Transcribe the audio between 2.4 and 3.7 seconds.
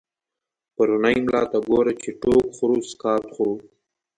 خورو سقاط خورو